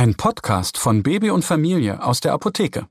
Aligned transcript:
Ein 0.00 0.14
Podcast 0.14 0.78
von 0.78 1.02
Baby 1.02 1.28
und 1.28 1.44
Familie 1.44 2.02
aus 2.02 2.20
der 2.20 2.32
Apotheke. 2.32 2.88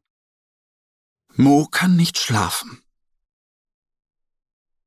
Mo 1.34 1.66
kann 1.66 1.95
nicht 1.95 2.20
schlafen. 2.20 2.84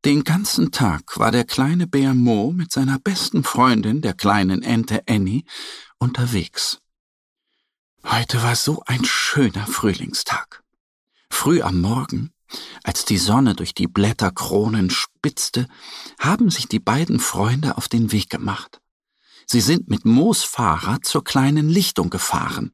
Den 0.04 0.22
ganzen 0.22 0.70
Tag 0.70 1.18
war 1.18 1.32
der 1.32 1.42
kleine 1.42 1.88
Bär 1.88 2.14
Mo 2.14 2.52
mit 2.52 2.70
seiner 2.70 3.00
besten 3.00 3.42
Freundin, 3.42 4.02
der 4.02 4.14
kleinen 4.14 4.62
Ente 4.62 5.02
Annie, 5.08 5.42
unterwegs. 5.98 6.78
Heute 8.04 8.41
war 8.41 8.54
so 8.54 8.84
ein 8.86 9.04
schöner 9.04 9.66
Frühlingstag. 9.66 10.62
Früh 11.28 11.60
am 11.60 11.80
Morgen, 11.80 12.32
als 12.84 13.04
die 13.04 13.18
Sonne 13.18 13.56
durch 13.56 13.74
die 13.74 13.88
Blätterkronen 13.88 14.91
spitzte, 14.91 15.66
haben 16.20 16.50
sich 16.50 16.68
die 16.68 16.78
beiden 16.78 17.18
Freunde 17.18 17.77
auf 17.77 17.88
den 17.88 18.12
Weg 18.12 18.30
gemacht. 18.30 18.81
Sie 19.46 19.60
sind 19.60 19.88
mit 19.88 20.05
Moos 20.05 20.45
Fahrrad 20.45 21.05
zur 21.05 21.24
kleinen 21.24 21.69
Lichtung 21.69 22.10
gefahren. 22.10 22.73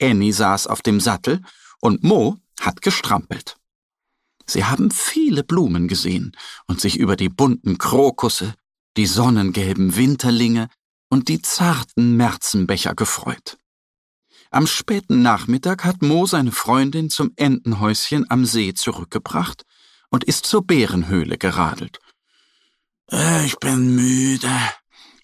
Annie 0.00 0.32
saß 0.32 0.66
auf 0.66 0.82
dem 0.82 1.00
Sattel 1.00 1.42
und 1.80 2.02
Mo 2.04 2.38
hat 2.60 2.82
gestrampelt. 2.82 3.56
Sie 4.46 4.64
haben 4.64 4.90
viele 4.90 5.44
Blumen 5.44 5.88
gesehen 5.88 6.32
und 6.66 6.80
sich 6.80 6.96
über 6.96 7.16
die 7.16 7.28
bunten 7.28 7.78
Krokusse, 7.78 8.54
die 8.96 9.06
sonnengelben 9.06 9.96
Winterlinge 9.96 10.68
und 11.10 11.28
die 11.28 11.42
zarten 11.42 12.16
Märzenbecher 12.16 12.94
gefreut. 12.94 13.58
Am 14.50 14.66
späten 14.66 15.20
Nachmittag 15.20 15.84
hat 15.84 16.00
Mo 16.00 16.24
seine 16.24 16.52
Freundin 16.52 17.10
zum 17.10 17.32
Entenhäuschen 17.36 18.24
am 18.30 18.46
See 18.46 18.72
zurückgebracht 18.72 19.64
und 20.08 20.24
ist 20.24 20.46
zur 20.46 20.66
Bärenhöhle 20.66 21.36
geradelt. 21.36 21.98
Äh, 23.10 23.44
ich 23.44 23.58
bin 23.58 23.94
müde, 23.94 24.50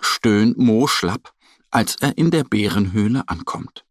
stöhnt 0.05 0.59
Mo 0.59 0.87
schlapp, 0.87 1.33
als 1.71 1.97
er 1.97 2.17
in 2.17 2.31
der 2.31 2.45
Bärenhöhle 2.45 3.29
ankommt. 3.29 3.85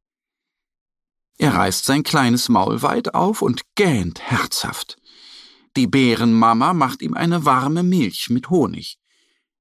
Er 1.38 1.56
reißt 1.56 1.86
sein 1.86 2.04
kleines 2.04 2.48
Maul 2.50 2.82
weit 2.82 3.14
auf 3.14 3.42
und 3.42 3.64
gähnt 3.76 4.22
herzhaft. 4.22 4.98
Die 5.76 5.88
Bärenmama 5.88 6.74
macht 6.74 7.02
ihm 7.02 7.16
eine 7.16 7.46
warme 7.46 7.84
Milch 7.84 8.30
mit 8.30 8.50
Honig. 8.50 9.00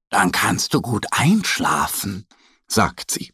Dann 0.09 0.31
kannst 0.31 0.73
du 0.73 0.81
gut 0.81 1.07
einschlafen, 1.11 2.27
sagt 2.67 3.11
sie. 3.11 3.33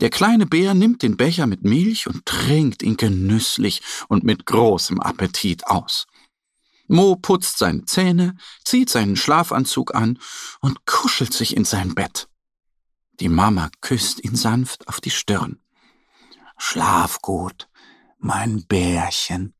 Der 0.00 0.10
kleine 0.10 0.44
Bär 0.44 0.74
nimmt 0.74 1.02
den 1.02 1.16
Becher 1.16 1.46
mit 1.46 1.62
Milch 1.62 2.08
und 2.08 2.26
trinkt 2.26 2.82
ihn 2.82 2.96
genüsslich 2.96 3.80
und 4.08 4.24
mit 4.24 4.44
großem 4.44 5.00
Appetit 5.00 5.66
aus. 5.68 6.06
Mo 6.86 7.16
putzt 7.16 7.58
seine 7.58 7.84
Zähne, 7.84 8.36
zieht 8.64 8.90
seinen 8.90 9.16
Schlafanzug 9.16 9.94
an 9.94 10.18
und 10.60 10.84
kuschelt 10.86 11.32
sich 11.32 11.56
in 11.56 11.64
sein 11.64 11.94
Bett. 11.94 12.28
Die 13.20 13.28
Mama 13.28 13.70
küsst 13.80 14.22
ihn 14.22 14.36
sanft 14.36 14.88
auf 14.88 15.00
die 15.00 15.10
Stirn. 15.10 15.60
Schlaf 16.58 17.20
gut, 17.20 17.68
mein 18.18 18.64
Bärchen, 18.66 19.54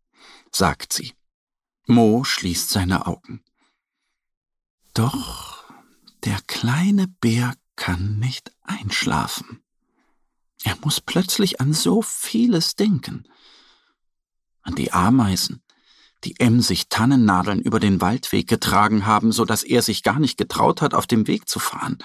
sagt 0.53 0.93
sie. 0.93 1.15
Mo 1.87 2.25
schließt 2.25 2.71
seine 2.71 3.07
Augen. 3.07 3.45
Doch 4.95 5.65
der 6.25 6.41
kleine 6.47 7.09
Bär 7.09 7.55
kann 7.77 8.19
nicht 8.19 8.53
einschlafen. 8.63 9.63
Er 10.63 10.77
muss 10.83 11.01
plötzlich 11.01 11.61
an 11.61 11.75
so 11.75 12.01
vieles 12.01 12.77
denken. 12.77 13.29
An 14.63 14.75
die 14.75 14.93
Ameisen, 14.93 15.63
die 16.25 16.39
emsig 16.41 16.89
Tannennadeln 16.89 17.61
über 17.61 17.81
den 17.81 18.01
Waldweg 18.01 18.49
getragen 18.49 19.07
haben, 19.07 19.33
so 19.33 19.45
dass 19.45 19.63
er 19.63 19.83
sich 19.83 20.03
gar 20.03 20.19
nicht 20.19 20.37
getraut 20.37 20.83
hat, 20.83 20.95
auf 20.95 21.07
dem 21.07 21.27
Weg 21.27 21.49
zu 21.49 21.59
fahren. 21.59 21.99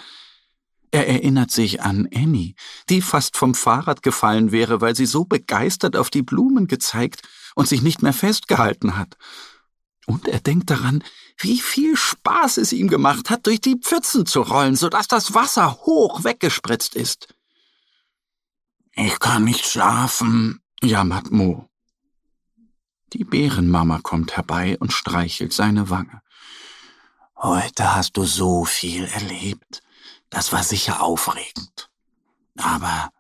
Er 0.92 1.08
erinnert 1.08 1.52
sich 1.52 1.82
an 1.82 2.10
Annie, 2.14 2.56
die 2.90 3.02
fast 3.02 3.38
vom 3.38 3.54
Fahrrad 3.54 4.02
gefallen 4.02 4.52
wäre, 4.52 4.82
weil 4.82 4.96
sie 4.96 5.06
so 5.06 5.24
begeistert 5.24 5.96
auf 5.96 6.10
die 6.10 6.24
Blumen 6.24 6.68
gezeigt 6.68 7.22
und 7.56 7.68
sich 7.68 7.82
nicht 7.82 8.02
mehr 8.02 8.14
festgehalten 8.14 8.98
hat. 8.98 9.16
Und 10.08 10.28
er 10.28 10.40
denkt 10.40 10.72
daran, 10.72 11.04
wie 11.38 11.60
viel 11.60 11.96
Spaß 11.96 12.58
es 12.58 12.74
ihm 12.74 12.88
gemacht 12.88 13.30
hat, 13.30 13.46
durch 13.46 13.62
die 13.62 13.78
Pfützen 13.78 14.26
zu 14.26 14.42
rollen, 14.42 14.76
so 14.76 14.90
dass 14.90 15.08
das 15.08 15.36
Wasser 15.36 15.74
hoch 15.82 16.24
weggespritzt 16.24 16.96
ist. 16.96 17.28
Ich 18.94 19.20
kann 19.20 19.44
nicht 19.44 19.68
schlafen, 19.68 20.62
jammert 20.82 21.32
Mo. 21.32 21.69
Die 23.14 23.24
Bärenmama 23.24 24.00
kommt 24.00 24.36
herbei 24.36 24.78
und 24.80 24.94
streichelt 24.94 25.54
seine 25.54 25.90
Wange. 25.90 26.22
Heute 27.36 27.96
hast 27.96 28.18
du 28.18 28.26
so 28.26 28.66
viel 28.66 29.06
erlebt. 29.06 29.82
Das 30.30 30.52
war 30.52 30.64
sicher 30.64 31.02
aufregend. 31.02 31.90
Aber 32.58 33.12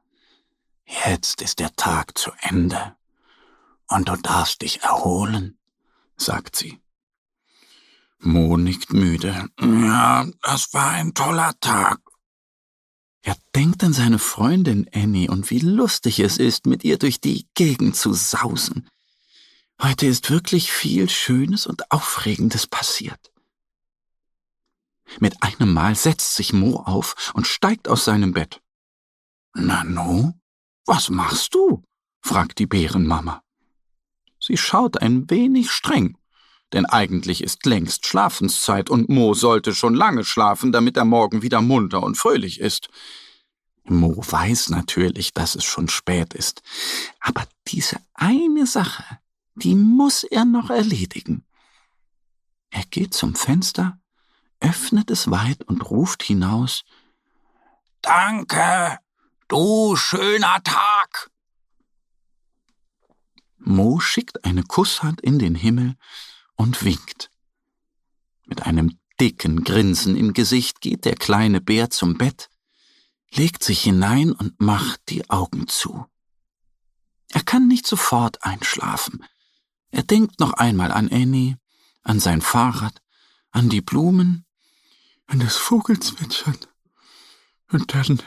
jetzt 0.85 1.41
ist 1.41 1.59
der 1.59 1.75
Tag 1.75 2.17
zu 2.17 2.31
Ende. 2.41 2.95
Und 3.87 4.09
du 4.09 4.15
darfst 4.17 4.61
dich 4.61 4.83
erholen, 4.83 5.57
sagt 6.17 6.55
sie. 6.55 6.79
Mo 8.19 8.57
nickt 8.57 8.93
müde. 8.93 9.49
Ja, 9.59 10.27
das 10.43 10.73
war 10.73 10.89
ein 10.89 11.13
toller 11.13 11.57
Tag. 11.61 11.99
Er 13.21 13.37
denkt 13.55 13.83
an 13.83 13.93
seine 13.93 14.19
Freundin 14.19 14.89
Annie 14.93 15.29
und 15.29 15.49
wie 15.49 15.59
lustig 15.59 16.19
es 16.19 16.37
ist, 16.37 16.65
mit 16.65 16.83
ihr 16.83 16.97
durch 16.97 17.21
die 17.21 17.47
Gegend 17.53 17.95
zu 17.95 18.13
sausen. 18.13 18.89
Heute 19.81 20.07
ist 20.07 20.29
wirklich 20.29 20.73
viel 20.73 21.09
Schönes 21.09 21.65
und 21.65 21.89
Aufregendes 21.91 22.67
passiert. 22.67 23.31
Mit 25.19 25.41
einem 25.41 25.71
Mal 25.73 25.95
setzt 25.95 26.35
sich 26.35 26.51
Mo 26.51 26.81
auf 26.81 27.31
und 27.33 27.47
steigt 27.47 27.87
aus 27.87 28.03
seinem 28.03 28.33
Bett. 28.33 28.61
Nano, 29.53 30.33
was 30.85 31.09
machst 31.09 31.55
du? 31.55 31.83
fragt 32.21 32.59
die 32.59 32.67
Bärenmama. 32.67 33.41
Sie 34.39 34.57
schaut 34.57 35.01
ein 35.01 35.29
wenig 35.29 35.71
streng, 35.71 36.17
denn 36.73 36.85
eigentlich 36.85 37.41
ist 37.41 37.65
längst 37.65 38.05
Schlafenszeit 38.05 38.89
und 38.89 39.07
Mo 39.07 39.33
sollte 39.33 39.73
schon 39.73 39.95
lange 39.95 40.25
schlafen, 40.25 40.73
damit 40.73 40.97
er 40.97 41.05
morgen 41.05 41.41
wieder 41.41 41.61
munter 41.61 42.03
und 42.03 42.17
fröhlich 42.17 42.59
ist. 42.59 42.89
Mo 43.85 44.15
weiß 44.17 44.69
natürlich, 44.69 45.33
dass 45.33 45.55
es 45.55 45.63
schon 45.63 45.87
spät 45.87 46.33
ist, 46.33 46.61
aber 47.21 47.47
diese 47.67 47.97
eine 48.13 48.67
Sache, 48.67 49.18
die 49.59 49.75
muss 49.75 50.23
er 50.23 50.45
noch 50.45 50.69
erledigen. 50.69 51.45
Er 52.69 52.83
geht 52.85 53.13
zum 53.13 53.35
Fenster, 53.35 53.99
öffnet 54.59 55.09
es 55.11 55.29
weit 55.31 55.63
und 55.63 55.89
ruft 55.89 56.23
hinaus 56.23 56.83
Danke, 58.01 58.97
du 59.49 59.95
schöner 59.95 60.63
Tag. 60.63 61.29
Mo 63.57 63.99
schickt 63.99 64.45
eine 64.45 64.63
Kusshand 64.63 65.19
in 65.21 65.37
den 65.37 65.53
Himmel 65.53 65.95
und 66.55 66.83
winkt. 66.83 67.29
Mit 68.45 68.65
einem 68.65 68.97
dicken 69.19 69.63
Grinsen 69.63 70.15
im 70.15 70.33
Gesicht 70.33 70.79
geht 70.81 71.03
der 71.03 71.15
kleine 71.15 71.59
Bär 71.59 71.89
zum 71.89 72.17
Bett, 72.17 72.49
legt 73.31 73.63
sich 73.63 73.81
hinein 73.81 74.31
und 74.31 74.59
macht 74.61 75.01
die 75.09 75.29
Augen 75.29 75.67
zu. 75.67 76.05
Er 77.31 77.43
kann 77.43 77.67
nicht 77.67 77.85
sofort 77.85 78.43
einschlafen. 78.43 79.25
Er 79.91 80.03
denkt 80.03 80.39
noch 80.39 80.53
einmal 80.53 80.91
an 80.91 81.09
Annie, 81.11 81.57
an 82.03 82.19
sein 82.19 82.41
Fahrrad, 82.41 83.01
an 83.51 83.69
die 83.69 83.81
Blumen, 83.81 84.45
an 85.27 85.39
das 85.39 85.57
Vogelzwitschern. 85.57 86.57
Und 87.71 87.93
dann 87.93 88.21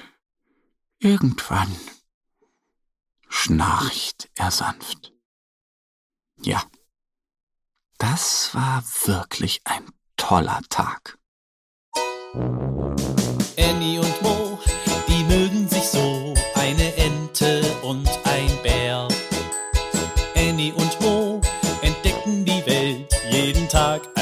irgendwann 0.99 1.75
schnarcht 3.29 4.31
er 4.35 4.51
sanft. 4.51 5.13
Ja, 6.39 6.63
das 7.99 8.55
war 8.55 8.85
wirklich 9.05 9.63
ein 9.65 9.85
toller 10.17 10.61
Tag. 10.69 11.19